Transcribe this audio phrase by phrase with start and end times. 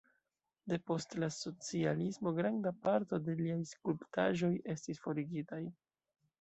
[0.71, 5.65] Depost la socialismo granda parto de liaj skulptaĵoj estis forigitaj.